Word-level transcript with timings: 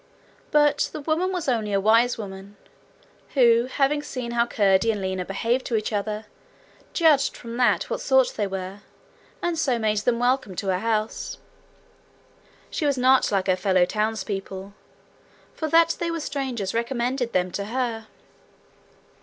But 0.49 0.89
the 0.93 1.01
woman 1.01 1.31
was 1.31 1.47
only 1.47 1.73
a 1.73 1.79
wise 1.79 2.17
woman, 2.17 2.57
who, 3.35 3.65
having 3.67 4.01
seen 4.01 4.31
how 4.31 4.47
Curdie 4.47 4.89
and 4.91 4.99
Lina 4.99 5.25
behaved 5.25 5.67
to 5.67 5.75
each 5.75 5.93
other, 5.93 6.25
judged 6.91 7.37
from 7.37 7.55
that 7.57 7.87
what 7.87 8.01
sort 8.01 8.29
they 8.35 8.47
were, 8.47 8.79
and 9.43 9.59
so 9.59 9.77
made 9.77 9.99
them 9.99 10.17
welcome 10.17 10.55
to 10.55 10.69
her 10.69 10.79
house. 10.79 11.37
She 12.71 12.87
was 12.87 12.97
not 12.97 13.31
like 13.31 13.45
her 13.45 13.55
fellow 13.55 13.85
townspeople, 13.85 14.73
for 15.53 15.67
that 15.67 15.97
they 15.99 16.09
were 16.09 16.19
strangers 16.19 16.73
recommended 16.73 17.33
them 17.33 17.51
to 17.51 17.65
her. 17.65 18.07